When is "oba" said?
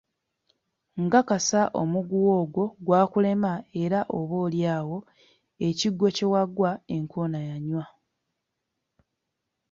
4.17-4.35